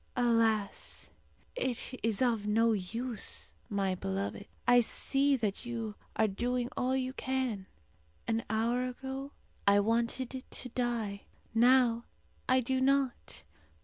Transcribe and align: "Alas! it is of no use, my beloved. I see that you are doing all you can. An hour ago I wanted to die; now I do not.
"Alas! 0.15 1.11
it 1.55 1.93
is 2.01 2.23
of 2.23 2.47
no 2.47 2.71
use, 2.71 3.53
my 3.69 3.93
beloved. 3.93 4.47
I 4.67 4.79
see 4.81 5.35
that 5.35 5.63
you 5.63 5.93
are 6.15 6.27
doing 6.27 6.69
all 6.75 6.95
you 6.95 7.13
can. 7.13 7.67
An 8.27 8.43
hour 8.49 8.83
ago 8.83 9.31
I 9.67 9.79
wanted 9.79 10.43
to 10.49 10.69
die; 10.69 11.25
now 11.53 12.05
I 12.49 12.61
do 12.61 12.81
not. 12.81 13.43